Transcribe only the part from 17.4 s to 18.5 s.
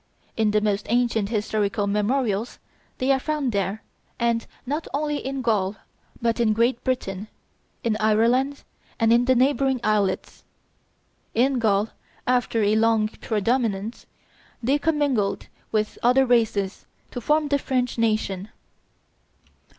the French nation.